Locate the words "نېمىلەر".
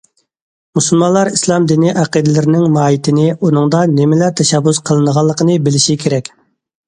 3.93-4.33